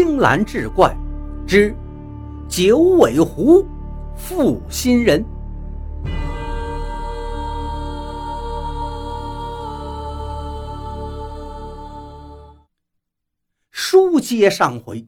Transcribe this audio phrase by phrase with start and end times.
[0.00, 0.96] 青蓝志怪
[1.44, 1.74] 之
[2.48, 3.66] 九尾狐
[4.16, 5.24] 负心人。
[13.72, 15.04] 书接上回，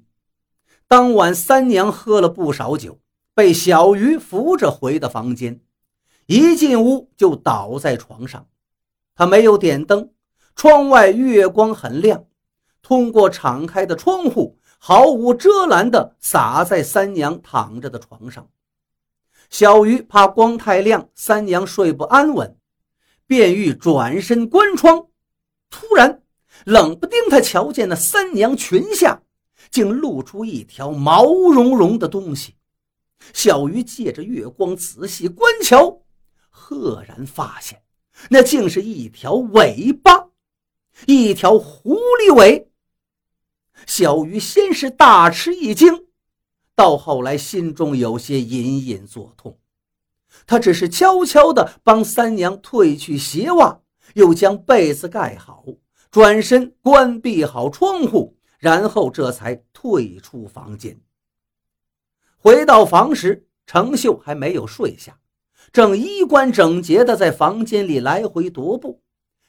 [0.89, 2.99] 当晚三娘喝了不少酒，
[3.33, 5.61] 被小鱼扶着回的房间。
[6.27, 8.49] 一进屋就倒在床上，
[9.15, 10.11] 她没有点灯，
[10.57, 12.25] 窗外月光很亮，
[12.83, 14.57] 通过敞开的窗户。
[14.83, 18.49] 毫无遮拦地洒在三娘躺着的床上。
[19.51, 22.57] 小鱼怕光太亮，三娘睡不安稳，
[23.27, 25.09] 便欲转身关窗。
[25.69, 26.23] 突然，
[26.65, 29.21] 冷不丁，他瞧见那三娘裙下
[29.71, 32.57] 竟露出一条毛茸茸的东西。
[33.35, 36.01] 小鱼借着月光仔细观瞧，
[36.49, 37.83] 赫然发现，
[38.31, 40.31] 那竟是一条尾巴，
[41.07, 42.70] 一条狐狸尾。
[43.87, 46.07] 小鱼先是大吃一惊，
[46.75, 49.59] 到后来心中有些隐隐作痛。
[50.47, 53.81] 他只是悄悄地帮三娘褪去鞋袜，
[54.15, 55.65] 又将被子盖好，
[56.11, 61.01] 转身关闭好窗户，然后这才退出房间。
[62.37, 65.19] 回到房时，程秀还没有睡下，
[65.73, 69.03] 正衣冠整洁地在房间里来回踱步。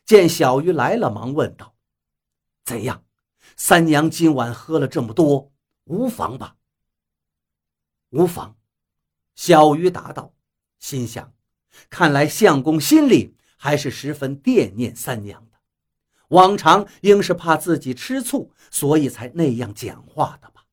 [0.03, 1.73] 见小鱼来了，忙问道
[2.65, 3.03] ：“怎样？”
[3.55, 5.51] 三娘今晚喝了这么多，
[5.85, 6.55] 无妨吧？
[8.09, 8.57] 无妨。
[9.35, 10.33] 小鱼答道，
[10.79, 11.33] 心想：
[11.89, 15.57] 看来相公心里还是十分惦念三娘的。
[16.29, 20.65] 往常应是怕自己吃醋，所以才那样讲话的吧？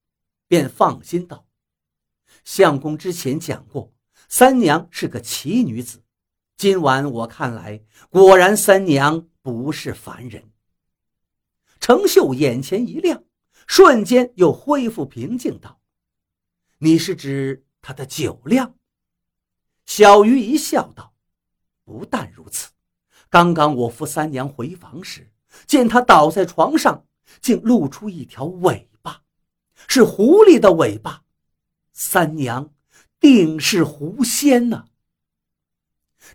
[0.47, 1.47] 便放心道：
[2.45, 3.93] 相公之前讲过，
[4.29, 6.03] 三娘是个奇女子。
[6.57, 10.51] 今晚我看来，果然三娘不是凡人。
[11.81, 13.25] 程秀眼前一亮，
[13.67, 15.81] 瞬间又恢复平静，道
[16.79, 18.75] ：“你是指他的酒量？”
[19.87, 21.15] 小鱼一笑，道
[21.85, 22.71] ：“不但如此，
[23.31, 25.31] 刚刚我扶三娘回房时，
[25.67, 27.07] 见她倒在床上，
[27.41, 29.23] 竟露出一条尾巴，
[29.87, 31.25] 是狐狸的尾巴。
[31.93, 32.75] 三娘
[33.19, 34.87] 定是狐仙呢。”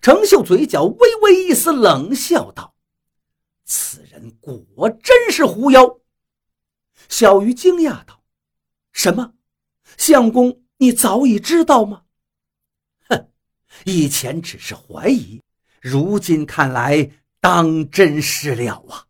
[0.01, 2.72] 程秀嘴角微微一丝冷笑，道。
[3.75, 5.97] 此人果真是狐妖。
[7.09, 8.23] 小鱼惊讶道
[8.93, 9.33] ：“什么？
[9.97, 12.03] 相公，你早已知道吗？”
[13.09, 13.29] 哼，
[13.85, 15.41] 以前只是怀疑，
[15.81, 19.07] 如今看来当真是了啊！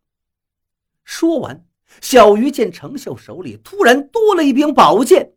[1.04, 1.66] 说完，
[2.00, 5.34] 小鱼见程秀手里突然多了一柄宝剑，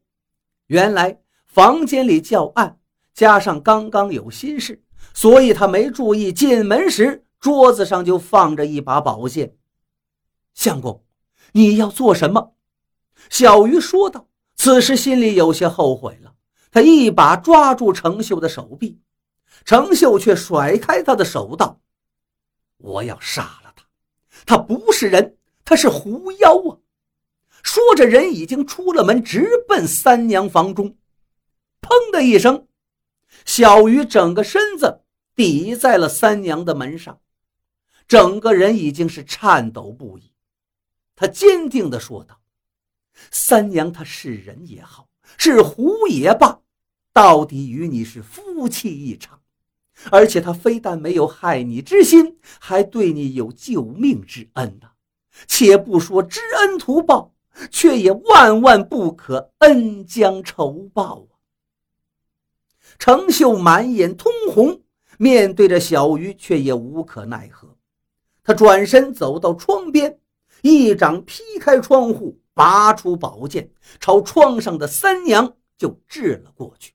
[0.69, 2.79] 原来房间里较暗，
[3.13, 7.26] 加上刚刚有心事，所以他没注意进门时。
[7.47, 9.57] 桌子上就放着一把宝剑，
[10.53, 11.05] 相公，
[11.53, 12.57] 你要做什么？
[13.31, 14.27] 小鱼说道。
[14.57, 16.35] 此时心里有些后悔了，
[16.73, 18.99] 他一把抓住程秀的手臂，
[19.65, 21.79] 程秀却甩开他的手道
[22.79, 23.85] ：“我要杀了他，
[24.45, 26.83] 他不是人，他是狐妖啊！”
[27.63, 30.97] 说着，人已经出了门，直奔三娘房中。
[31.81, 32.67] 砰的一声，
[33.45, 35.03] 小鱼整个身子
[35.37, 37.21] 抵在了三娘的门上。
[38.09, 40.33] 整个人已经是颤抖不已，
[41.15, 42.41] 他坚定地说道
[43.33, 46.61] ：“三娘，她是人也好，是狐也罢，
[47.13, 49.41] 到底与你是夫妻一场。
[50.11, 54.93] 而且她非但没有害你之心，还对你有救命之恩呐。
[55.49, 57.35] 且不说知恩图报，
[57.71, 61.35] 却也万万不可恩将仇报啊！”
[62.99, 64.83] 程秀满眼通红，
[65.19, 67.76] 面对着小鱼，却也无可奈何。
[68.47, 70.21] 他转身走到窗边，
[70.63, 73.69] 一掌劈开窗户，拔出宝剑，
[73.99, 76.93] 朝窗上的三娘就掷了过去。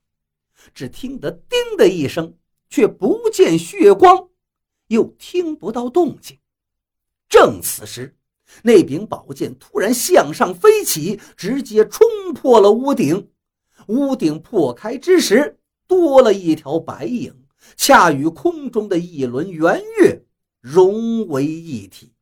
[0.74, 2.34] 只听得“叮”的一声，
[2.70, 4.30] 却不见血光，
[4.88, 6.38] 又听不到动静。
[7.28, 8.16] 正此时，
[8.64, 13.30] 那柄宝剑突然向上飞起，直接冲破了屋顶。
[13.88, 17.44] 屋顶破开之时，多了一条白影，
[17.76, 20.24] 恰与空中的一轮圆月。
[20.62, 22.14] 融为一体。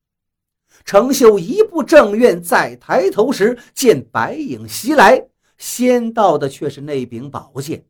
[0.86, 5.28] 程秀一步正院，再抬头时，见白影袭来，
[5.58, 7.86] 先到的却是那柄宝剑。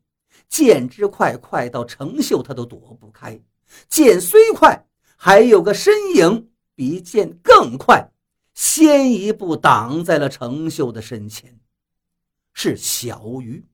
[0.48, 3.40] 剑之快，快到程秀他都躲不开。
[3.88, 4.84] 剑虽快，
[5.16, 8.10] 还有个身影比剑更快，
[8.54, 11.60] 先一步挡在了程秀的身前，
[12.52, 13.64] 是小鱼。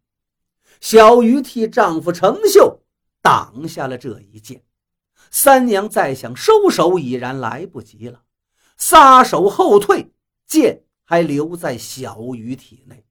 [0.83, 2.83] 小鱼替丈夫程秀
[3.23, 4.63] 挡下了这一剑。
[5.31, 8.23] 三娘再想收手已然来不及了，
[8.77, 10.13] 撒手后退，
[10.47, 13.05] 剑还留在小鱼体内。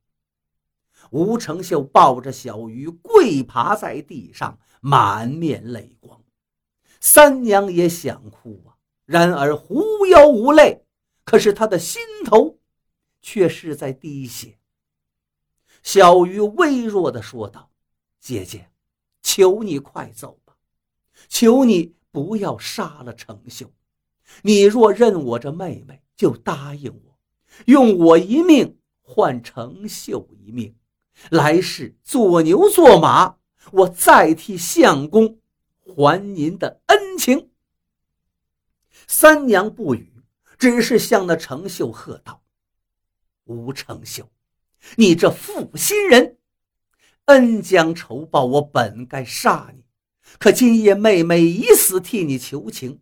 [1.12, 6.22] 吴成秀抱着小鱼跪爬在地上，满面泪光。
[7.00, 8.74] 三娘也想哭啊，
[9.06, 10.84] 然而狐妖无泪，
[11.24, 12.60] 可是他的心头
[13.22, 14.58] 却是在滴血。
[15.84, 17.70] 小鱼微弱的说道
[18.20, 18.72] ：“姐姐，
[19.22, 20.56] 求你快走吧，
[21.30, 23.70] 求你不要杀了程秀。
[24.42, 27.20] 你若认我这妹妹，就答应我，
[27.66, 30.74] 用我一命换程秀一命。
[31.30, 33.36] 来世做牛做马，
[33.74, 35.40] 我再替相公
[35.84, 37.50] 还您的恩情。”
[39.08, 40.24] 三娘不语，
[40.58, 42.42] 只是向那程秀喝道
[43.44, 44.30] ：“吴程秀。”
[44.98, 46.38] 你这负心人，
[47.26, 49.85] 恩将仇报，我本该杀你。
[50.38, 53.00] 可今夜妹妹以死替你求情，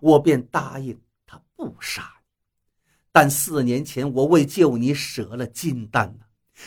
[0.00, 2.26] 我便答应她不杀你。
[3.12, 6.18] 但四年前我为救你舍了金丹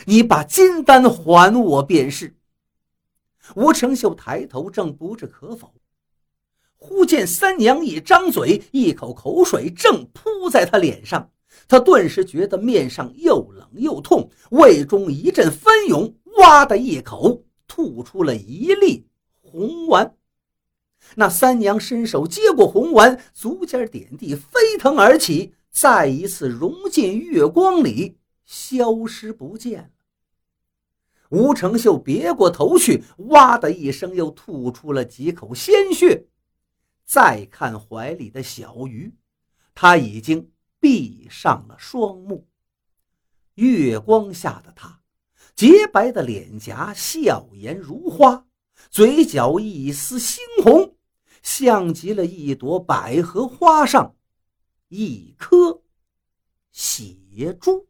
[0.04, 2.36] 你把金丹还我便是。
[3.56, 5.74] 吴成秀抬头正不置可否，
[6.76, 11.30] 忽见三娘一张嘴，一口口水正扑在他脸上。
[11.66, 19.06] 他顿时觉得面上又冷又痛，胃中一阵翻涌，哇的一口吐出了一粒
[19.50, 20.16] 红丸。
[21.16, 29.90] 那三娘伸手接过红丸，足尖点地，飞腾而起，再一次融进月光里，消失不见了。
[31.30, 36.26] 吴成秀别过头去，哇的一声又吐出了几口鲜血。
[37.04, 39.12] 再看怀里的小鱼，
[39.74, 40.50] 他已经。
[40.82, 42.48] 闭上了双目，
[43.56, 45.02] 月光下的他，
[45.54, 48.46] 洁白的脸颊，笑颜如花，
[48.88, 50.96] 嘴角一丝猩红，
[51.42, 54.16] 像极了一朵百合花上
[54.88, 55.82] 一颗
[56.72, 57.89] 血珠。